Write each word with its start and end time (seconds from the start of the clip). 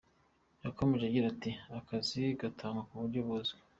Yakomeje 0.65 1.03
agira 1.05 1.25
ati:" 1.33 1.51
Akazi 1.79 2.21
gatangwa 2.41 2.81
mu 2.89 2.95
buryo 3.01 3.19
buzwi. 3.27 3.59